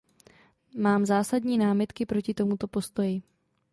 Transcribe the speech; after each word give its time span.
Mám 0.77 1.05
zásadní 1.05 1.57
námitky 1.57 2.05
proti 2.05 2.33
tomuto 2.33 2.67
postoji. 2.67 3.21